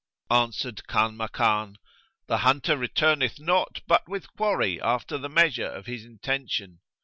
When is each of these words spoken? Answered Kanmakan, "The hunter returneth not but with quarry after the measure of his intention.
Answered 0.31 0.81
Kanmakan, 0.89 1.75
"The 2.25 2.39
hunter 2.39 2.75
returneth 2.75 3.39
not 3.39 3.81
but 3.85 4.09
with 4.09 4.33
quarry 4.35 4.81
after 4.81 5.15
the 5.19 5.29
measure 5.29 5.67
of 5.71 5.85
his 5.85 6.03
intention. 6.05 6.79